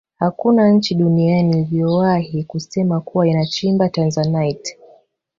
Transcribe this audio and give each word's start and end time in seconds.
hakuna 0.17 0.69
nchi 0.71 0.95
duniani 0.95 1.61
iliyowahi 1.61 2.43
kusema 2.43 3.01
kuwa 3.01 3.27
inachimba 3.27 3.89
tanzanite 3.89 4.77